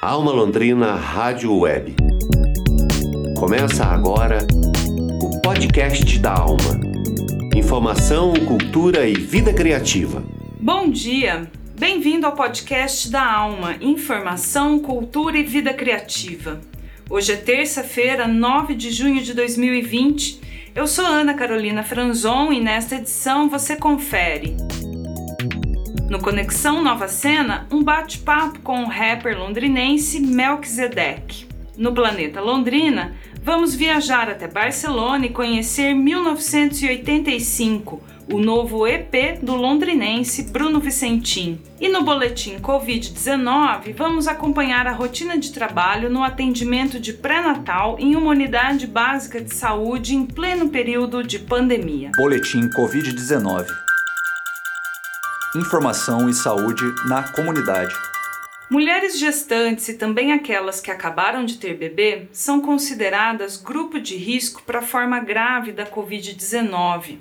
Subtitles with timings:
[0.00, 1.96] Alma Londrina Rádio Web.
[3.36, 4.46] Começa agora
[5.20, 6.78] o podcast da Alma.
[7.52, 10.22] Informação, cultura e vida criativa.
[10.60, 11.50] Bom dia!
[11.76, 16.60] Bem-vindo ao podcast da Alma, Informação, Cultura e Vida Criativa.
[17.10, 20.40] Hoje é terça-feira, 9 de junho de 2020.
[20.76, 24.56] Eu sou Ana Carolina Franzon e nesta edição você confere.
[26.08, 31.46] No Conexão Nova Cena, um bate-papo com o rapper londrinense Melchizedek.
[31.76, 40.44] No Planeta Londrina, vamos viajar até Barcelona e conhecer 1985, o novo EP do londrinense
[40.44, 41.60] Bruno Vicentim.
[41.78, 48.16] E no Boletim Covid-19, vamos acompanhar a rotina de trabalho no atendimento de pré-natal em
[48.16, 52.12] uma unidade básica de saúde em pleno período de pandemia.
[52.16, 53.87] Boletim Covid-19
[55.56, 57.94] informação e saúde na comunidade.
[58.70, 64.62] Mulheres gestantes e também aquelas que acabaram de ter bebê são consideradas grupo de risco
[64.62, 67.16] para a forma grave da Covid-19.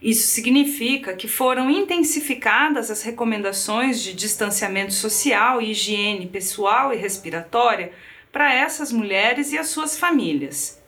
[0.00, 7.92] Isso significa que foram intensificadas as recomendações de distanciamento social e higiene pessoal e respiratória
[8.32, 10.82] para essas mulheres e as suas famílias.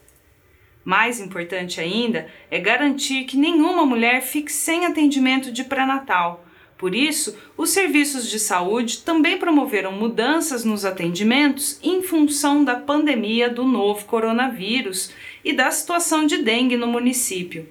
[0.83, 6.44] Mais importante ainda é garantir que nenhuma mulher fique sem atendimento de pré-natal
[6.77, 13.49] por isso, os serviços de saúde também promoveram mudanças nos atendimentos em função da pandemia
[13.49, 15.09] do novo coronavírus
[15.43, 17.67] e da situação de dengue no município.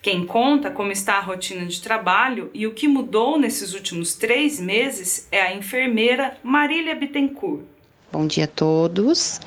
[0.00, 4.58] Quem conta como está a rotina de trabalho e o que mudou nesses últimos três
[4.58, 7.62] meses é a enfermeira Marília Bittencourt.
[8.10, 9.40] Bom dia a todos.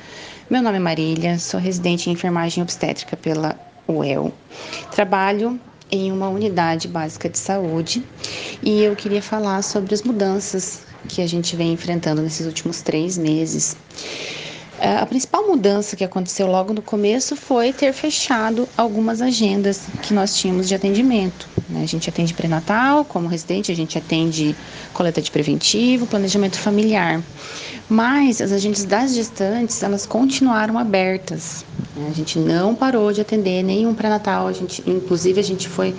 [0.48, 4.32] Meu nome é Marília, sou residente em enfermagem obstétrica pela UEL.
[4.92, 5.58] Trabalho
[5.92, 8.02] em uma unidade básica de saúde
[8.62, 13.18] e eu queria falar sobre as mudanças que a gente vem enfrentando nesses últimos três
[13.18, 13.76] meses.
[14.84, 20.12] É, a principal mudança que aconteceu logo no começo foi ter fechado algumas agendas que
[20.12, 21.48] nós tínhamos de atendimento.
[21.68, 21.84] Né?
[21.84, 24.56] A gente atende pré-natal, como residente, a gente atende
[24.92, 27.22] coleta de preventivo, planejamento familiar.
[27.88, 31.64] Mas as agendas das gestantes, elas continuaram abertas.
[31.94, 32.08] Né?
[32.10, 34.50] A gente não parou de atender nenhum pré-natal,
[34.84, 35.94] inclusive a gente foi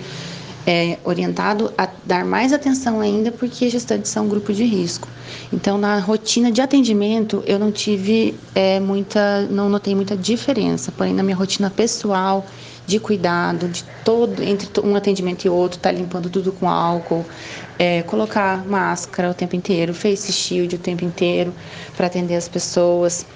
[0.66, 5.08] é, orientado a dar mais atenção ainda porque gestantes são um grupo de risco.
[5.52, 10.90] Então, na rotina de atendimento, eu não tive é, muita, não notei muita diferença.
[10.92, 12.44] Porém, na minha rotina pessoal
[12.86, 17.24] de cuidado, de todo entre um atendimento e outro, tá limpando tudo com álcool,
[17.78, 21.52] é, colocar máscara o tempo inteiro, face shield o tempo inteiro
[21.96, 23.26] para atender as pessoas,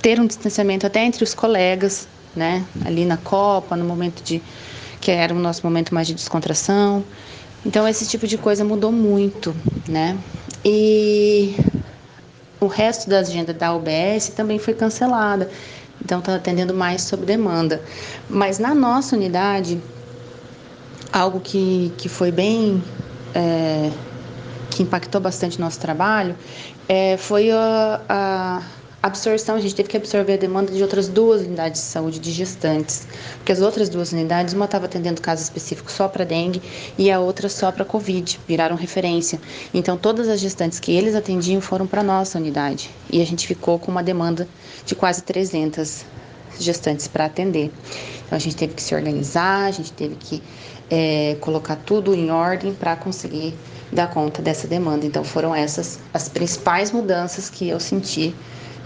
[0.00, 2.64] ter um distanciamento até entre os colegas, né?
[2.84, 4.40] Ali na Copa, no momento de
[5.00, 7.04] que era o nosso momento mais de descontração.
[7.64, 9.54] Então esse tipo de coisa mudou muito,
[9.88, 10.18] né?
[10.64, 11.54] E
[12.60, 15.50] o resto da agenda da UBS também foi cancelada.
[16.02, 17.82] Então está atendendo mais sob demanda.
[18.28, 19.80] Mas na nossa unidade,
[21.12, 22.82] algo que, que foi bem
[23.34, 23.90] é,
[24.70, 26.36] que impactou bastante nosso trabalho
[26.88, 28.62] é, foi a, a
[29.02, 32.30] absorção, a gente teve que absorver a demanda de outras duas unidades de saúde de
[32.30, 33.06] gestantes,
[33.36, 36.60] porque as outras duas unidades, uma estava atendendo caso específico só para dengue
[36.98, 39.40] e a outra só para covid, viraram referência.
[39.72, 43.78] Então todas as gestantes que eles atendiam foram para nossa unidade e a gente ficou
[43.78, 44.46] com uma demanda
[44.84, 46.04] de quase 300
[46.58, 47.72] gestantes para atender.
[48.26, 50.42] Então a gente teve que se organizar, a gente teve que
[50.90, 53.54] é, colocar tudo em ordem para conseguir
[53.90, 55.06] dar conta dessa demanda.
[55.06, 58.34] Então foram essas as principais mudanças que eu senti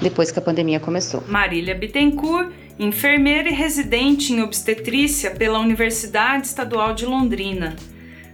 [0.01, 1.23] depois que a pandemia começou.
[1.29, 7.77] Marília Bittencourt, enfermeira e residente em obstetrícia pela Universidade Estadual de Londrina.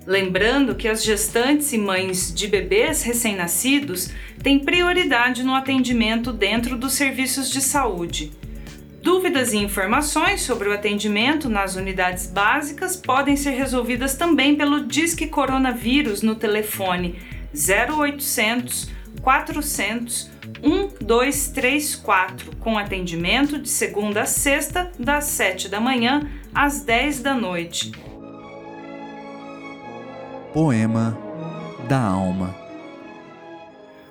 [0.06, 4.10] Lembrando que as gestantes e mães de bebês recém-nascidos
[4.42, 8.32] têm prioridade no atendimento dentro dos serviços de saúde.
[9.02, 15.26] Dúvidas e informações sobre o atendimento nas unidades básicas podem ser resolvidas também pelo Disque
[15.26, 17.18] Coronavírus no telefone
[17.54, 18.90] 0800
[19.22, 20.30] 400
[20.62, 27.92] 1234, com atendimento de segunda a sexta, das 7 da manhã às 10 da noite.
[30.52, 31.16] Poema
[31.88, 32.54] da Alma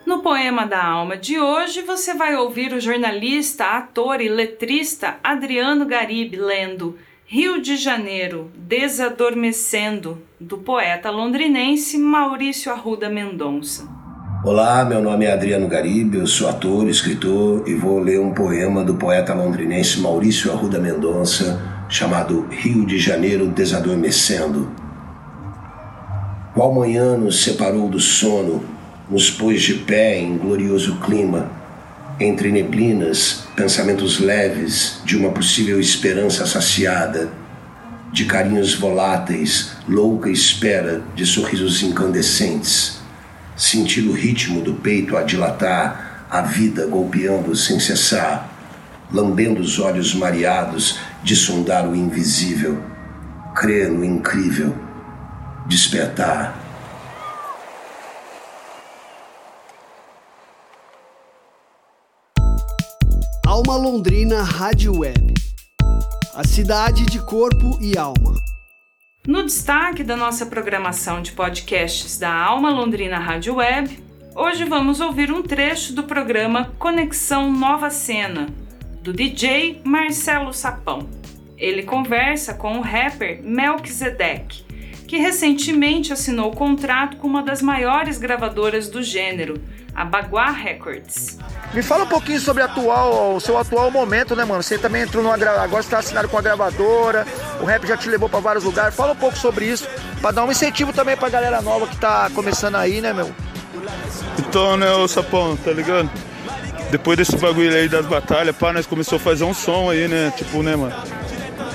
[0.06, 5.86] No Poema da Alma de hoje, você vai ouvir o jornalista, ator e letrista Adriano
[5.86, 13.99] Garibe lendo Rio de Janeiro, Desadormecendo, do poeta londrinense Maurício Arruda Mendonça.
[14.42, 18.86] Olá, meu nome é Adriano Garibe, eu sou ator, escritor e vou ler um poema
[18.86, 24.72] do poeta londrinense Maurício Arruda Mendonça chamado Rio de Janeiro Desadormecendo.
[26.54, 28.64] Qual manhã nos separou do sono,
[29.12, 31.52] nos pôs de pé em glorioso clima,
[32.18, 37.30] Entre neblinas, pensamentos leves de uma possível esperança saciada,
[38.14, 42.99] de carinhos voláteis, louca espera de sorrisos incandescentes,
[43.60, 48.50] sentir o ritmo do peito a dilatar, a vida golpeando sem cessar,
[49.12, 52.82] lambendo os olhos mareados de sondar o invisível,
[53.54, 54.76] crer no incrível,
[55.68, 56.70] despertar
[63.50, 65.34] Alma Londrina Rádio Web.
[66.34, 68.36] A cidade de corpo e alma.
[69.30, 74.00] No destaque da nossa programação de podcasts da Alma Londrina Rádio Web,
[74.36, 78.48] hoje vamos ouvir um trecho do programa Conexão Nova Cena,
[79.04, 81.08] do DJ Marcelo Sapão.
[81.60, 84.64] Ele conversa com o rapper Melchizedek,
[85.08, 89.62] que recentemente assinou contrato com uma das maiores gravadoras do gênero,
[90.00, 91.38] a Baguá Records.
[91.74, 94.64] Me fala um pouquinho sobre atual, o seu atual momento, né, mano?
[94.64, 97.28] Você também entrou numa agora está assinado com a gravadora,
[97.60, 98.96] o rap já te levou para vários lugares.
[98.96, 99.86] Fala um pouco sobre isso,
[100.22, 103.30] para dar um incentivo também pra galera nova que tá começando aí, né, meu?
[104.40, 106.10] Então, né, ô Sapão, tá ligado?
[106.92, 110.32] Depois desse bagulho aí das batalhas, pá, nós começou a fazer um som aí, né?
[110.38, 110.96] Tipo, né, mano?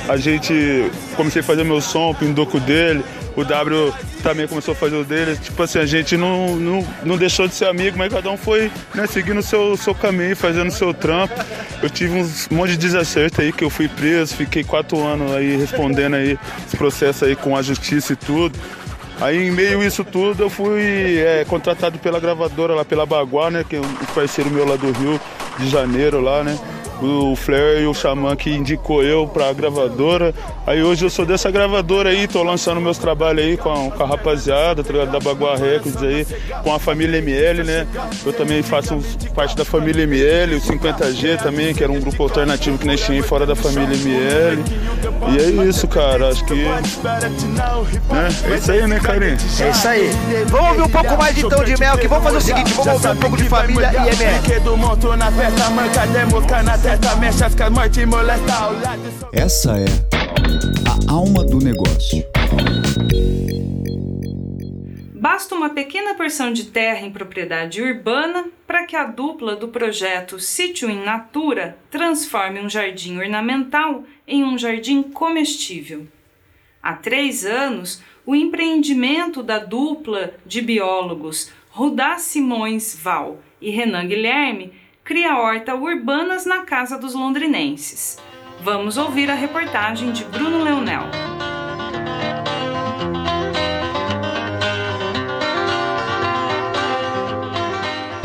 [0.09, 3.05] A gente comecei a fazer meu som, o pindoco dele,
[3.37, 3.93] o W
[4.25, 5.37] também começou a fazer o dele.
[5.37, 8.73] Tipo assim, a gente não, não, não deixou de ser amigo, mas cada um foi
[8.94, 11.35] né, seguindo o seu, seu caminho, fazendo o seu trampo.
[11.82, 15.56] Eu tive um monte de desacerto aí que eu fui preso, fiquei quatro anos aí
[15.56, 18.59] respondendo aí esse processo aí com a justiça e tudo.
[19.21, 23.50] Aí em meio a isso tudo eu fui é, contratado pela gravadora lá pela Baguá,
[23.50, 23.65] né?
[23.69, 25.20] Que é um parceiro meu lá do Rio
[25.59, 26.59] de Janeiro lá, né?
[27.05, 30.35] O Flair e o Xamã que indicou eu pra gravadora.
[30.67, 34.03] Aí hoje eu sou dessa gravadora aí, tô lançando meus trabalhos aí com a, com
[34.03, 35.12] a rapaziada, tá ligado?
[35.12, 36.27] Da Bagua Records aí,
[36.62, 37.87] com a família ML, né?
[38.25, 38.99] Eu também faço
[39.35, 43.29] parte da família ML, o 50G também, que era um grupo alternativo que nós tínhamos
[43.29, 44.62] fora da família ML.
[45.33, 46.55] E é isso, cara, acho que.
[46.55, 46.83] Né?
[48.51, 49.33] É isso aí, né, Carinho?
[49.33, 50.11] É isso aí.
[50.49, 52.93] Vamos ouvir um pouco mais de Tom de Mel, que vamos fazer o seguinte, vamos
[52.93, 53.97] ouvir um pouco de família e.
[59.33, 59.85] Essa é
[61.09, 62.25] a alma do negócio.
[65.35, 70.39] Basta uma pequena porção de terra em propriedade urbana para que a dupla do projeto
[70.39, 76.07] Sítio in Natura transforme um jardim ornamental em um jardim comestível.
[76.81, 84.73] Há três anos, o empreendimento da dupla de biólogos Rudá Simões Val e Renan Guilherme
[85.03, 88.19] cria horta urbanas na casa dos londrinenses.
[88.61, 91.34] Vamos ouvir a reportagem de Bruno Leonel.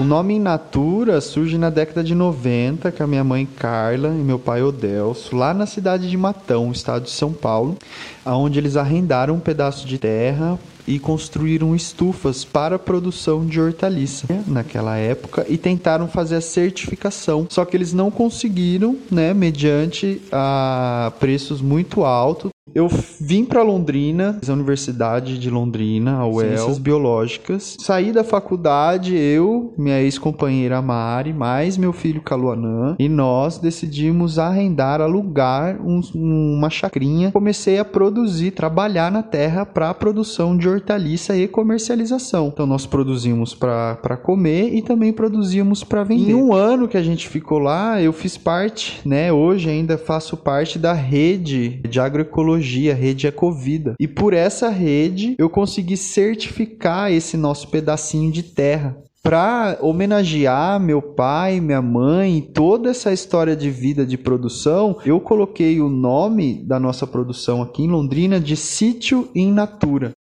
[0.10, 4.40] Nome In Natura surge na década de 90 com a minha mãe Carla e meu
[4.40, 7.78] pai Odelso, lá na cidade de Matão, estado de São Paulo,
[8.26, 10.58] onde eles arrendaram um pedaço de terra
[10.88, 16.42] e construíram estufas para a produção de hortaliça né, naquela época e tentaram fazer a
[16.42, 17.46] certificação.
[17.48, 22.50] Só que eles não conseguiram, né, mediante a preços muito altos.
[22.74, 22.88] Eu
[23.20, 27.78] vim para Londrina, a Universidade de Londrina, a UEL, Ciências Biológicas.
[27.80, 35.02] Saí da faculdade, eu, minha ex-companheira Mari, mais meu filho Caluanã, e nós decidimos arrendar,
[35.02, 37.32] alugar um, uma chacrinha.
[37.32, 42.50] Comecei a produzir, trabalhar na terra para produção de hortaliça e comercialização.
[42.54, 46.32] Então nós produzimos para comer e também produzíamos para vender.
[46.32, 49.32] Em um ano que a gente ficou lá, eu fiz parte, né?
[49.34, 53.96] Hoje ainda faço parte da rede de agroecologia tecnologia, rede Ecovida.
[54.00, 61.02] E por essa rede eu consegui certificar esse nosso pedacinho de terra para homenagear meu
[61.02, 66.80] pai, minha mãe, toda essa história de vida de produção, eu coloquei o nome da
[66.80, 70.14] nossa produção aqui em Londrina de Sítio in Natura.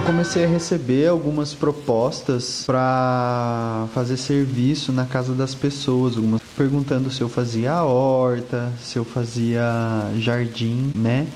[0.00, 7.10] Eu comecei a receber algumas propostas para fazer serviço na casa das pessoas, algumas perguntando
[7.10, 9.62] se eu fazia horta, se eu fazia
[10.16, 11.26] jardim, né?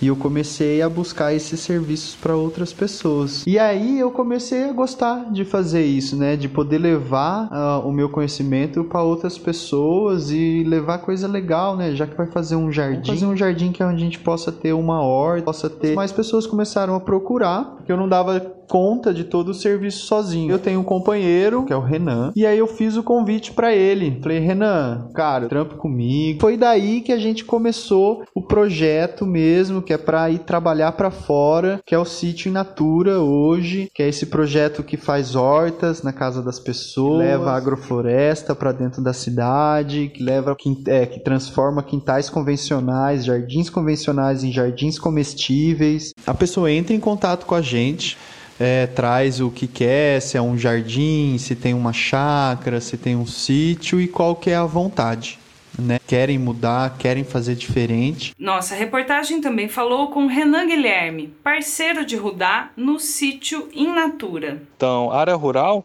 [0.00, 3.44] E eu comecei a buscar esses serviços para outras pessoas.
[3.46, 6.36] E aí eu comecei a gostar de fazer isso, né?
[6.36, 11.94] De poder levar uh, o meu conhecimento para outras pessoas e levar coisa legal, né?
[11.94, 14.18] Já que vai fazer um jardim, Vamos fazer um jardim que é onde a gente
[14.18, 15.94] possa ter uma horta, possa ter.
[15.94, 20.52] Mais pessoas começaram a procurar, porque eu não dava conta de todo o serviço sozinho.
[20.52, 23.74] Eu tenho um companheiro, que é o Renan, e aí eu fiz o convite para
[23.74, 24.18] ele.
[24.22, 26.40] Falei, Renan, cara, trampo comigo.
[26.40, 31.10] Foi daí que a gente começou o projeto mesmo que é para ir trabalhar para
[31.10, 36.02] fora, que é o sítio in natura hoje, que é esse projeto que faz hortas
[36.02, 40.56] na casa das pessoas, leva agrofloresta para dentro da cidade, que leva
[40.86, 46.12] é, que transforma quintais convencionais, jardins convencionais em jardins comestíveis.
[46.26, 48.16] A pessoa entra em contato com a gente
[48.58, 53.16] é, traz o que quer, se é um jardim, se tem uma chácara, se tem
[53.16, 55.38] um sítio e qual que é a vontade.
[55.76, 55.98] Né?
[56.06, 58.32] Querem mudar, querem fazer diferente.
[58.38, 64.62] Nossa reportagem também falou com Renan Guilherme, parceiro de Rudá no sítio In Natura.
[64.76, 65.84] Então, área rural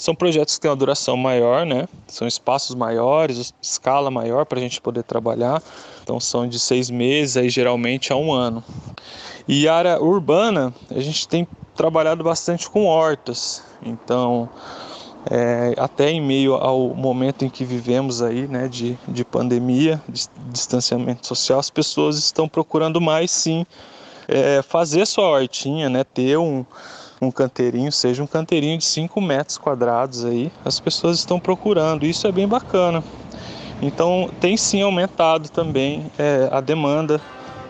[0.00, 1.86] são projetos que têm uma duração maior, né?
[2.06, 5.62] São espaços maiores, escala maior para a gente poder trabalhar.
[6.02, 8.64] Então são de seis meses, aí geralmente a um ano.
[9.48, 13.64] E área urbana, a gente tem trabalhado bastante com hortas.
[13.82, 14.48] Então,
[15.30, 20.26] é, até em meio ao momento em que vivemos aí, né, de, de pandemia, de
[20.50, 23.66] distanciamento social, as pessoas estão procurando mais sim
[24.28, 26.64] é, fazer sua hortinha, né, ter um,
[27.20, 32.26] um canteirinho, seja um canteirinho de 5 metros quadrados aí, as pessoas estão procurando, isso
[32.26, 33.02] é bem bacana.
[33.82, 37.20] Então tem sim aumentado também é, a demanda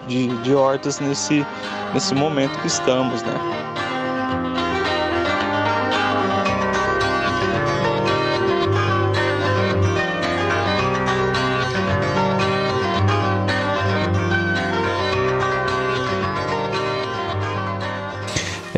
[0.06, 1.44] de, de hortas nesse,
[1.92, 3.34] nesse momento que estamos, né?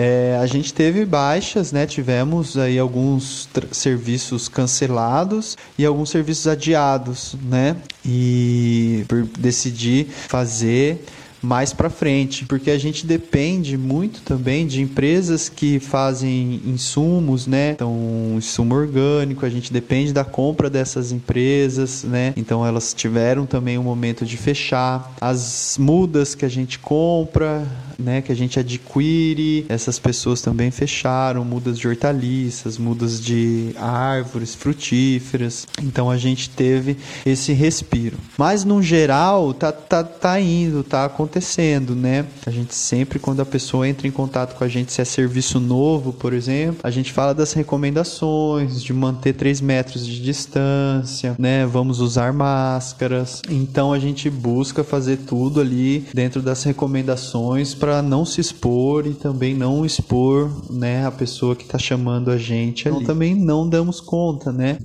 [0.05, 1.87] É, a gente teve baixas, né?
[1.87, 7.77] Tivemos aí alguns serviços cancelados e alguns serviços adiados, né?
[8.05, 11.05] E por decidir fazer
[11.43, 17.73] mais para frente, porque a gente depende muito também de empresas que fazem insumos, né?
[17.73, 22.33] Então, insumo orgânico, a gente depende da compra dessas empresas, né?
[22.37, 25.13] Então, elas tiveram também um momento de fechar.
[25.21, 27.67] As mudas que a gente compra,
[28.03, 34.55] né, que a gente adquire, essas pessoas também fecharam, mudas de hortaliças, mudas de árvores
[34.55, 35.67] frutíferas.
[35.83, 38.17] Então a gente teve esse respiro.
[38.37, 42.27] Mas no geral tá, tá, tá indo, tá acontecendo, né?
[42.47, 45.61] A gente sempre quando a pessoa entra em contato com a gente, se é serviço
[45.61, 51.67] novo, por exemplo, a gente fala das recomendações de manter 3 metros de distância, né?
[51.67, 53.43] Vamos usar máscaras.
[53.49, 59.15] Então a gente busca fazer tudo ali dentro das recomendações para não se expor e
[59.15, 62.89] também não expor, né, a pessoa que está chamando a gente.
[62.89, 64.79] Então também não damos conta, né?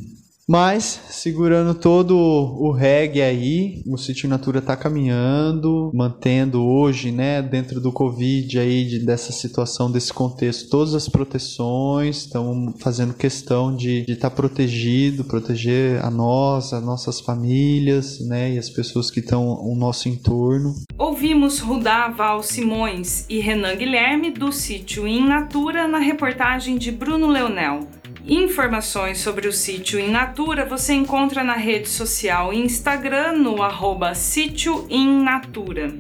[0.50, 7.82] Mas, segurando todo o reggae aí, o Sítio Natura está caminhando, mantendo hoje, né, dentro
[7.82, 14.06] do Covid aí, de, dessa situação, desse contexto, todas as proteções, estão fazendo questão de
[14.08, 19.50] estar tá protegido, proteger a nós, as nossas famílias, né, e as pessoas que estão
[19.50, 20.74] ao nosso entorno.
[20.98, 27.28] Ouvimos Rudá Val Simões e Renan Guilherme do sítio In Natura na reportagem de Bruno
[27.28, 27.82] Leonel.
[28.30, 34.86] Informações sobre o sítio In Natura você encontra na rede social Instagram no arroba sítio
[34.90, 35.94] In Natura.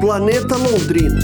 [0.00, 1.18] Planeta Londrina.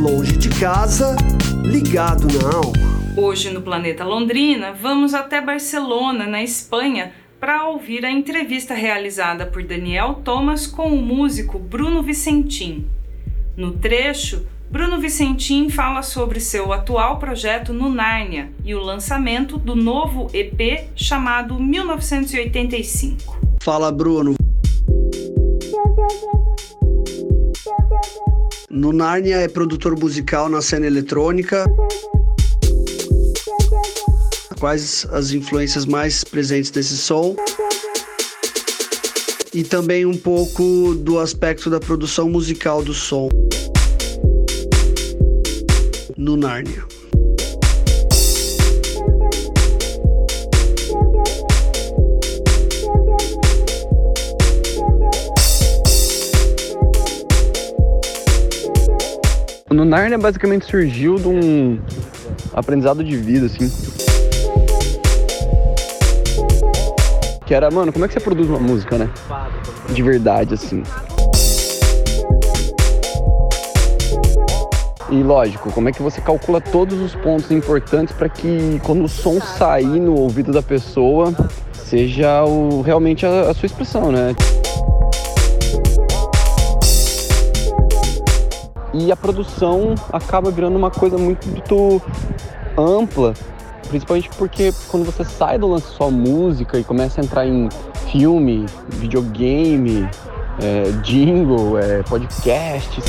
[0.00, 1.14] Longe de casa,
[1.62, 3.18] ligado na alma.
[3.18, 9.62] Hoje no Planeta Londrina, vamos até Barcelona, na Espanha, para ouvir a entrevista realizada por
[9.62, 12.86] Daniel Thomas com o músico Bruno Vicentim.
[13.54, 19.76] No trecho, Bruno Vicentim fala sobre seu atual projeto no Nárnia e o lançamento do
[19.76, 23.38] novo EP chamado 1985.
[23.60, 24.34] Fala, Bruno.
[28.68, 31.64] No Nárnia é produtor musical na cena eletrônica.
[34.58, 37.36] Quais as influências mais presentes desse som?
[39.52, 43.28] E também um pouco do aspecto da produção musical do som
[46.24, 46.82] no Nárnia.
[59.70, 61.78] No Nárnia basicamente surgiu de um
[62.54, 63.70] aprendizado de vida, assim.
[67.44, 69.10] Que era, mano, como é que você produz uma música, né?
[69.90, 70.82] De verdade, assim.
[75.14, 79.08] E lógico, como é que você calcula todos os pontos importantes para que quando o
[79.08, 81.32] som sair no ouvido da pessoa
[81.72, 84.34] seja o, realmente a, a sua expressão, né?
[88.92, 92.02] E a produção acaba virando uma coisa muito, muito
[92.76, 93.34] ampla,
[93.86, 97.68] principalmente porque quando você sai do lance só música e começa a entrar em
[98.10, 100.08] filme, videogame,
[100.60, 103.00] é, jingle, é, podcast.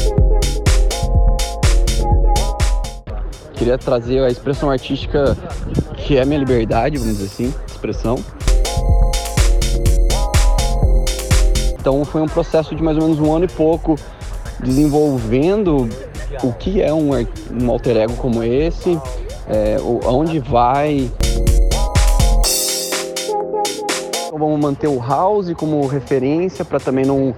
[3.56, 5.38] Queria trazer a expressão artística
[5.98, 8.18] que é minha liberdade, vamos dizer assim, expressão.
[11.80, 13.96] Então foi um processo de mais ou menos um ano e pouco
[14.60, 15.88] desenvolvendo
[16.44, 19.00] o que é um, um alter ego como esse,
[19.48, 21.10] é, aonde vai.
[24.26, 27.34] Então, vamos manter o house como referência para também não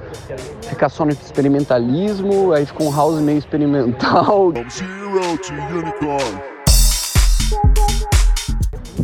[0.61, 4.51] ficar só no experimentalismo, aí ficou um house meio experimental.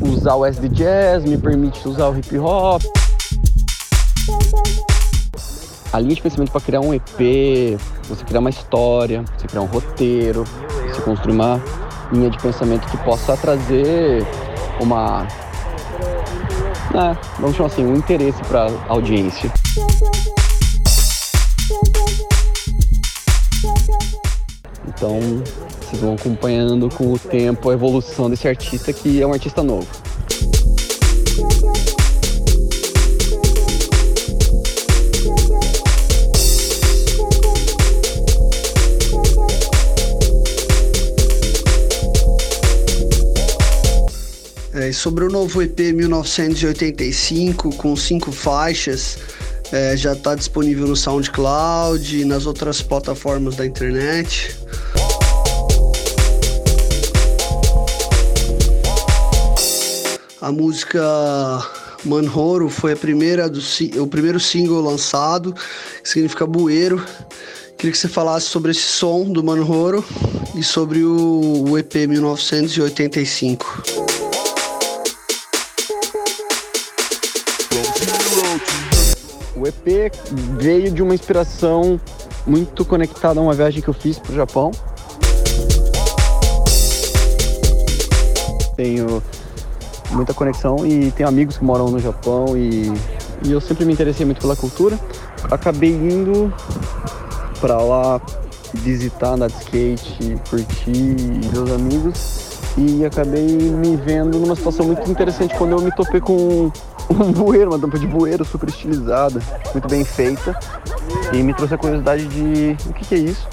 [0.02, 2.82] Usar o SD Jazz me permite usar o hip hop.
[5.92, 7.80] A linha de pensamento para criar um EP,
[8.10, 10.44] você criar uma história, você criar um roteiro,
[10.92, 11.62] você construir uma
[12.12, 14.26] linha de pensamento que possa trazer
[14.82, 15.28] uma.
[16.94, 19.52] Né, vamos chamar assim, um interesse para a audiência.
[25.04, 25.20] Então,
[25.82, 29.86] vocês vão acompanhando com o tempo a evolução desse artista que é um artista novo.
[44.74, 49.18] É, sobre o novo EP 1985, com cinco faixas,
[49.70, 54.63] é, já está disponível no SoundCloud e nas outras plataformas da internet.
[60.44, 61.02] A música
[62.04, 63.62] Manhoro foi a primeira do,
[64.02, 67.02] o primeiro single lançado, que significa bueiro.
[67.78, 70.04] Queria que você falasse sobre esse som do Manhoro
[70.54, 73.84] e sobre o, o EP 1985.
[79.56, 80.12] O EP
[80.60, 81.98] veio de uma inspiração
[82.46, 84.72] muito conectada a uma viagem que eu fiz para o Japão.
[88.76, 89.24] Tenho
[90.16, 92.92] muita conexão e tenho amigos que moram no Japão e,
[93.44, 95.00] e eu sempre me interessei muito pela cultura.
[95.52, 96.54] Acabei indo
[97.60, 98.22] para lá
[98.74, 101.16] visitar, andar de skate, curtir,
[101.54, 102.44] os amigos
[102.78, 106.72] e acabei me vendo numa situação muito interessante quando eu me topei com
[107.10, 109.42] um bueiro, uma tampa de bueiro super estilizada,
[109.74, 110.58] muito bem feita.
[111.32, 113.48] E me trouxe a curiosidade de o que, que é isso.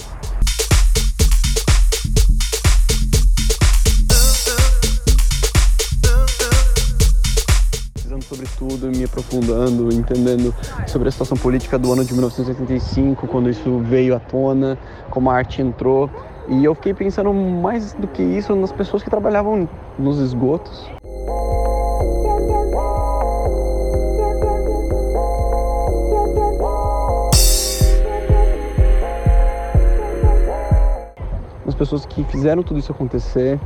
[8.91, 10.55] Me aprofundando, entendendo
[10.87, 14.79] sobre a situação política do ano de 1985, quando isso veio à tona,
[15.11, 16.11] como a arte entrou.
[16.49, 20.91] E eu fiquei pensando mais do que isso nas pessoas que trabalhavam nos esgotos,
[31.81, 33.59] pessoas que fizeram tudo isso acontecer.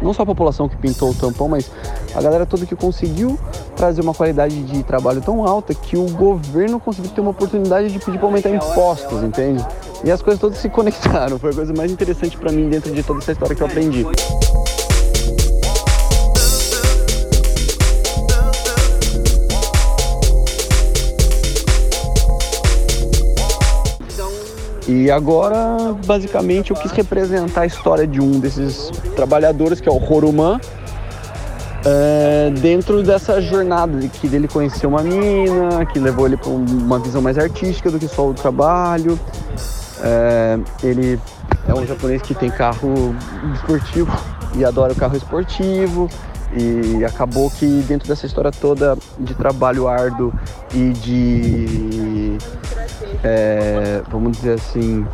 [0.00, 1.70] Não só a população que pintou o tampão, mas
[2.14, 3.38] a galera toda que conseguiu
[3.80, 7.98] trazer uma qualidade de trabalho tão alta que o governo conseguiu ter uma oportunidade de
[7.98, 9.64] pedir para aumentar impostos, entende?
[10.04, 11.38] E as coisas todas se conectaram.
[11.38, 14.04] Foi a coisa mais interessante para mim dentro de toda essa história que eu aprendi.
[24.86, 29.96] E agora, basicamente, eu quis representar a história de um desses trabalhadores, que é o
[29.96, 30.60] Roruman,
[31.84, 37.22] é, dentro dessa jornada que dele conheceu uma mina, que levou ele para uma visão
[37.22, 39.18] mais artística do que só o trabalho.
[40.02, 41.20] É, ele
[41.68, 43.14] é um japonês que tem carro
[43.54, 44.10] esportivo
[44.54, 46.08] e adora o carro esportivo.
[46.52, 50.32] E acabou que dentro dessa história toda de trabalho árduo
[50.74, 52.38] e de
[53.22, 55.06] é, vamos dizer assim,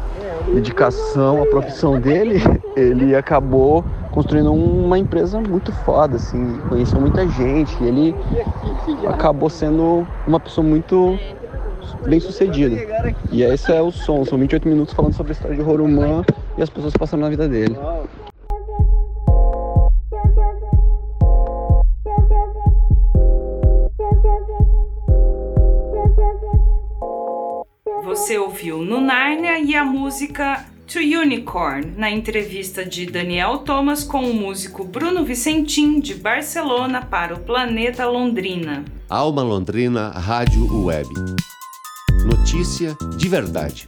[0.53, 2.41] dedicação à profissão dele,
[2.77, 8.15] ele acabou construindo uma empresa muito foda, assim, conheceu muita gente, ele
[9.07, 11.19] acabou sendo uma pessoa muito
[12.07, 12.77] bem sucedida.
[13.31, 16.25] E esse é o som, são 28 minutos falando sobre a história de Roruman
[16.57, 17.77] e as pessoas passando na vida dele.
[29.77, 36.15] A música To Unicorn, na entrevista de Daniel Thomas com o músico Bruno Vicentim, de
[36.15, 38.85] Barcelona, para o Planeta Londrina.
[39.09, 41.09] Alma Londrina Rádio Web.
[42.25, 43.87] Notícia de verdade.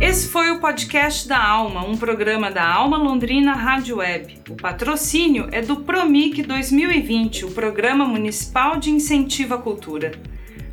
[0.00, 4.38] Esse foi o podcast da Alma, um programa da Alma Londrina Rádio Web.
[4.48, 10.12] O patrocínio é do Promic 2020, o Programa Municipal de Incentivo à Cultura.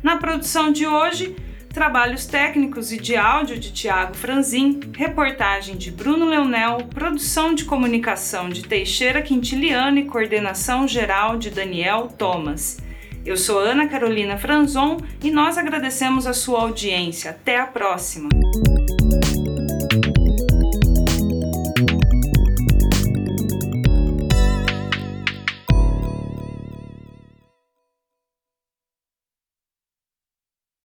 [0.02, 1.34] Na produção de hoje,
[1.76, 8.48] Trabalhos técnicos e de áudio de Tiago Franzin, reportagem de Bruno Leonel, produção de comunicação
[8.48, 12.78] de Teixeira Quintiliano e coordenação geral de Daniel Thomas.
[13.26, 17.32] Eu sou Ana Carolina Franzon e nós agradecemos a sua audiência.
[17.32, 18.30] Até a próxima!